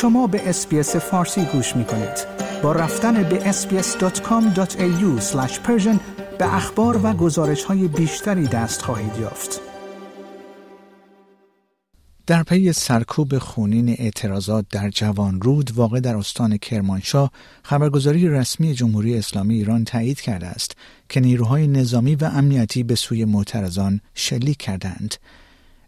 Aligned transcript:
شما 0.00 0.26
به 0.26 0.48
SBS 0.48 0.96
فارسی 0.96 1.44
گوش 1.44 1.76
می 1.76 1.84
کنید. 1.84 2.26
با 2.62 2.72
رفتن 2.72 3.22
به 3.22 3.52
sbs.com.au 3.52 5.22
به 6.38 6.54
اخبار 6.54 7.00
و 7.06 7.12
گزارش 7.12 7.64
های 7.64 7.88
بیشتری 7.88 8.46
دست 8.46 8.82
خواهید 8.82 9.16
یافت. 9.20 9.60
در 12.26 12.42
پی 12.42 12.72
سرکوب 12.72 13.38
خونین 13.38 13.88
اعتراضات 13.88 14.66
در 14.70 14.90
جوانرود 14.90 15.70
واقع 15.74 16.00
در 16.00 16.16
استان 16.16 16.56
کرمانشاه 16.56 17.30
خبرگزاری 17.62 18.28
رسمی 18.28 18.74
جمهوری 18.74 19.18
اسلامی 19.18 19.54
ایران 19.54 19.84
تایید 19.84 20.20
کرده 20.20 20.46
است 20.46 20.76
که 21.08 21.20
نیروهای 21.20 21.66
نظامی 21.66 22.14
و 22.14 22.24
امنیتی 22.24 22.82
به 22.82 22.94
سوی 22.94 23.24
معترضان 23.24 24.00
شلیک 24.14 24.56
کردند. 24.56 25.14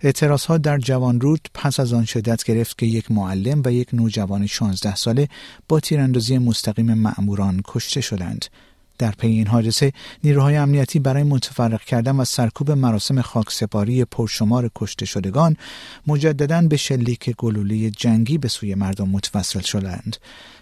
اعتراض 0.05 0.45
ها 0.45 0.59
در 0.59 0.79
جوان 0.79 1.21
رود 1.21 1.49
پس 1.55 1.81
از 1.81 1.93
آن 1.93 2.05
شدت 2.05 2.45
گرفت 2.45 2.79
که 2.79 2.87
یک 2.87 3.11
معلم 3.11 3.63
و 3.65 3.73
یک 3.73 3.89
نوجوان 3.93 4.47
16 4.47 4.95
ساله 4.95 5.29
با 5.69 5.81
تیراندازی 5.81 6.39
مستقیم 6.39 6.95
مأموران 6.95 7.63
کشته 7.65 8.01
شدند. 8.01 8.45
در 9.03 9.11
پی 9.11 9.27
این 9.27 9.47
حادثه 9.47 9.93
نیروهای 10.25 10.57
امنیتی 10.57 10.99
برای 10.99 11.23
متفرق 11.23 11.85
کردن 11.85 12.17
و 12.17 12.25
سرکوب 12.25 12.71
مراسم 12.71 13.21
خاکسپاری 13.21 14.05
پرشمار 14.05 14.71
کشته 14.75 15.07
شدگان 15.07 15.57
مجددا 16.07 16.63
به 16.63 16.77
شلیک 16.77 17.31
گلوله 17.39 17.91
جنگی 17.91 18.39
به 18.39 18.49
سوی 18.49 18.75
مردم 18.75 19.09
متوسل 19.09 19.61
شدند. 19.61 20.17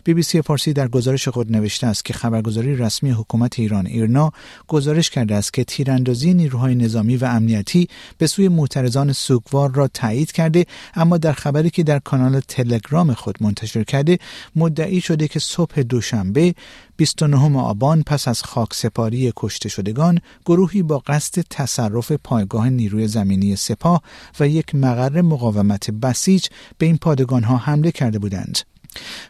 بی 0.04 0.14
بی 0.14 0.22
سی 0.22 0.42
فارسی 0.42 0.72
در 0.72 0.88
گزارش 0.88 1.28
خود 1.28 1.52
نوشته 1.52 1.86
است 1.86 2.04
که 2.04 2.12
خبرگزاری 2.12 2.76
رسمی 2.76 3.10
حکومت 3.10 3.58
ایران 3.58 3.86
ایرنا 3.86 4.32
گزارش 4.68 5.10
کرده 5.10 5.34
است 5.34 5.52
که 5.52 5.64
تیراندازی 5.64 6.34
نیروهای 6.34 6.74
نظامی 6.74 7.16
و 7.16 7.24
امنیتی 7.24 7.88
به 8.18 8.26
سوی 8.26 8.48
معترضان 8.48 9.12
سوگوار 9.12 9.70
را 9.74 9.88
تایید 9.88 10.32
کرده 10.32 10.66
اما 10.94 11.18
در 11.18 11.32
خبری 11.32 11.70
که 11.70 11.82
در 11.82 11.98
کانال 11.98 12.40
تلگرام 12.40 13.14
خود 13.14 13.36
منتشر 13.40 13.84
کرده 13.84 14.18
مدعی 14.56 15.00
شده 15.00 15.28
که 15.28 15.38
صبح 15.38 15.82
دوشنبه 15.82 16.54
29 17.00 17.58
آبان 17.58 18.02
پس 18.02 18.28
از 18.28 18.42
خاک 18.42 18.74
سپاری 18.74 19.32
کشته 19.36 19.68
شدگان 19.68 20.18
گروهی 20.46 20.82
با 20.82 20.98
قصد 20.98 21.44
تصرف 21.50 22.12
پایگاه 22.12 22.70
نیروی 22.70 23.08
زمینی 23.08 23.56
سپاه 23.56 24.02
و 24.40 24.48
یک 24.48 24.74
مقر 24.74 25.20
مقاومت 25.20 25.90
بسیج 25.90 26.46
به 26.78 26.86
این 26.86 26.98
پادگان 26.98 27.42
ها 27.42 27.56
حمله 27.56 27.92
کرده 27.92 28.18
بودند. 28.18 28.58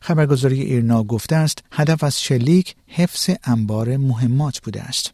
خبرگزاری 0.00 0.60
ایرنا 0.60 1.04
گفته 1.04 1.36
است 1.36 1.58
هدف 1.72 2.04
از 2.04 2.22
شلیک 2.22 2.76
حفظ 2.86 3.30
انبار 3.44 3.96
مهمات 3.96 4.60
بوده 4.60 4.82
است. 4.82 5.12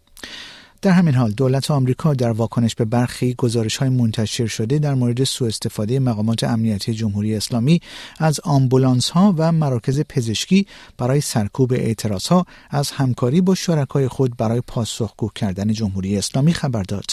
در 0.82 0.90
همین 0.90 1.14
حال 1.14 1.30
دولت 1.30 1.70
آمریکا 1.70 2.14
در 2.14 2.30
واکنش 2.30 2.74
به 2.74 2.84
برخی 2.84 3.34
گزارش 3.34 3.76
های 3.76 3.88
منتشر 3.88 4.46
شده 4.46 4.78
در 4.78 4.94
مورد 4.94 5.24
سوء 5.24 5.48
استفاده 5.48 5.98
مقامات 5.98 6.44
امنیتی 6.44 6.94
جمهوری 6.94 7.34
اسلامی 7.34 7.80
از 8.18 8.40
آمبولانس 8.44 9.10
ها 9.10 9.34
و 9.38 9.52
مراکز 9.52 10.00
پزشکی 10.00 10.66
برای 10.98 11.20
سرکوب 11.20 11.72
اعتراض 11.72 12.26
ها 12.26 12.46
از 12.70 12.90
همکاری 12.90 13.40
با 13.40 13.54
شرکای 13.54 14.08
خود 14.08 14.36
برای 14.36 14.60
پاسخگو 14.66 15.30
کردن 15.34 15.72
جمهوری 15.72 16.18
اسلامی 16.18 16.54
خبر 16.54 16.82
داد. 16.82 17.10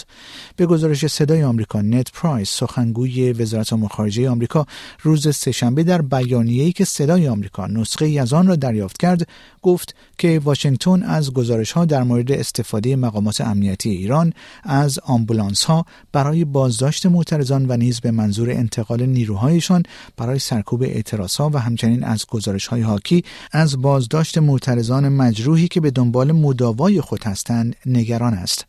به 0.55 0.65
گزارش 0.65 1.07
صدای 1.07 1.43
آمریکا 1.43 1.81
نت 1.81 2.11
پرایس 2.11 2.49
سخنگوی 2.49 3.33
وزارت 3.33 3.73
امور 3.73 3.89
خارجه 3.89 4.29
آمریکا 4.29 4.65
روز 5.01 5.35
سهشنبه 5.35 5.83
در 5.83 6.01
بیانیه‌ای 6.01 6.71
که 6.71 6.85
صدای 6.85 7.27
آمریکا 7.27 7.67
نسخه 7.67 8.05
از 8.05 8.33
آن 8.33 8.47
را 8.47 8.55
دریافت 8.55 8.97
کرد 8.97 9.27
گفت 9.61 9.95
که 10.17 10.41
واشنگتن 10.43 11.03
از 11.03 11.33
گزارش 11.33 11.71
ها 11.71 11.85
در 11.85 12.03
مورد 12.03 12.31
استفاده 12.31 12.95
مقامات 12.95 13.41
امنیتی 13.53 13.89
ایران 13.89 14.33
از 14.63 14.99
آمبولانس 14.99 15.63
ها 15.63 15.85
برای 16.11 16.45
بازداشت 16.45 17.05
معترضان 17.05 17.65
و 17.69 17.77
نیز 17.77 17.99
به 17.99 18.11
منظور 18.11 18.51
انتقال 18.51 19.05
نیروهایشان 19.05 19.83
برای 20.17 20.39
سرکوب 20.39 20.83
اعتراض 20.83 21.39
و 21.39 21.57
همچنین 21.57 22.03
از 22.03 22.25
گزارش 22.25 22.67
های 22.67 22.81
حاکی 22.81 23.23
از 23.51 23.81
بازداشت 23.81 24.37
معترضان 24.37 25.09
مجروحی 25.09 25.67
که 25.67 25.81
به 25.81 25.91
دنبال 25.91 26.31
مداوای 26.31 27.01
خود 27.01 27.23
هستند 27.23 27.75
نگران 27.85 28.33
است. 28.33 28.65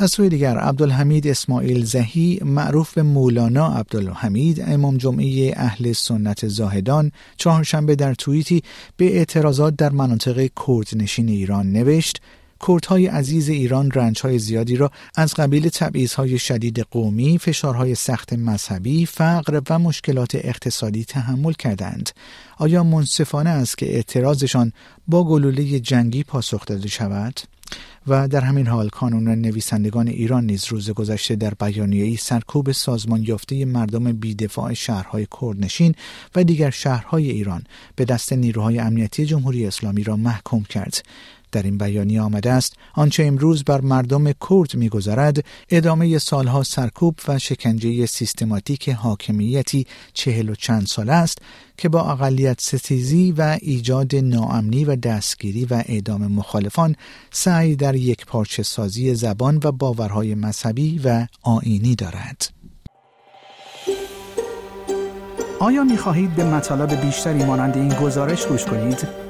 از 0.00 0.10
سوی 0.10 0.28
دیگر 0.28 0.58
عبدالحمید 0.58 1.26
اسماعیل 1.26 1.84
زهی 1.84 2.40
معروف 2.44 2.94
به 2.94 3.02
مولانا 3.02 3.68
عبدالحمید 3.68 4.64
امام 4.66 4.96
جمعه 4.96 5.52
اهل 5.56 5.92
سنت 5.92 6.48
زاهدان 6.48 7.12
چهارشنبه 7.36 7.94
در 7.94 8.14
توییتی 8.14 8.62
به 8.96 9.16
اعتراضات 9.16 9.76
در 9.76 9.90
مناطق 9.90 10.48
کردنشین 10.66 11.28
ایران 11.28 11.72
نوشت 11.72 12.20
کردهای 12.66 13.06
عزیز 13.06 13.48
ایران 13.48 13.90
رنجهای 13.90 14.38
زیادی 14.38 14.76
را 14.76 14.90
از 15.14 15.34
قبیل 15.34 15.68
تبعیضهای 15.68 16.38
شدید 16.38 16.80
قومی، 16.80 17.38
فشارهای 17.38 17.94
سخت 17.94 18.32
مذهبی، 18.32 19.06
فقر 19.06 19.62
و 19.70 19.78
مشکلات 19.78 20.34
اقتصادی 20.34 21.04
تحمل 21.04 21.52
کردند. 21.52 22.10
آیا 22.58 22.84
منصفانه 22.84 23.50
است 23.50 23.78
که 23.78 23.94
اعتراضشان 23.94 24.72
با 25.08 25.24
گلوله 25.24 25.80
جنگی 25.80 26.22
پاسخ 26.22 26.66
داده 26.66 26.88
شود؟ 26.88 27.40
و 28.06 28.28
در 28.28 28.40
همین 28.40 28.66
حال 28.66 28.88
کانون 28.88 29.28
نویسندگان 29.28 30.08
ایران 30.08 30.46
نیز 30.46 30.64
روز 30.68 30.90
گذشته 30.90 31.36
در 31.36 31.54
بیانیه‌ای 31.54 32.16
سرکوب 32.16 32.72
سازمان 32.72 33.22
یافته 33.22 33.64
مردم 33.64 34.12
بیدفاع 34.12 34.74
شهرهای 34.74 35.26
کردنشین 35.40 35.94
و 36.34 36.44
دیگر 36.44 36.70
شهرهای 36.70 37.30
ایران 37.30 37.64
به 37.96 38.04
دست 38.04 38.32
نیروهای 38.32 38.78
امنیتی 38.78 39.26
جمهوری 39.26 39.66
اسلامی 39.66 40.04
را 40.04 40.16
محکوم 40.16 40.64
کرد 40.64 41.02
در 41.52 41.62
این 41.62 41.78
بیانیه 41.78 42.20
آمده 42.20 42.52
است 42.52 42.72
آنچه 42.94 43.24
امروز 43.24 43.64
بر 43.64 43.80
مردم 43.80 44.32
کرد 44.32 44.74
میگذرد 44.74 45.44
ادامه 45.70 46.18
سالها 46.18 46.62
سرکوب 46.62 47.18
و 47.28 47.38
شکنجه 47.38 48.06
سیستماتیک 48.06 48.88
حاکمیتی 48.88 49.86
چهل 50.12 50.48
و 50.48 50.54
چند 50.54 50.86
ساله 50.86 51.12
است 51.12 51.38
که 51.76 51.88
با 51.88 52.12
اقلیت 52.12 52.60
ستیزی 52.60 53.32
و 53.32 53.58
ایجاد 53.62 54.16
ناامنی 54.16 54.84
و 54.84 54.96
دستگیری 54.96 55.64
و 55.64 55.82
اعدام 55.86 56.26
مخالفان 56.26 56.96
سعی 57.30 57.76
در 57.76 57.94
یک 57.94 58.26
پارچه 58.26 58.62
سازی 58.62 59.14
زبان 59.14 59.60
و 59.64 59.72
باورهای 59.72 60.34
مذهبی 60.34 61.00
و 61.04 61.26
آینی 61.42 61.94
دارد. 61.94 62.50
آیا 65.60 65.84
می 65.84 65.96
خواهید 65.96 66.34
به 66.34 66.44
مطالب 66.44 67.00
بیشتری 67.00 67.44
مانند 67.44 67.76
این 67.76 67.88
گزارش 67.88 68.46
گوش 68.46 68.64
کنید؟ 68.64 69.27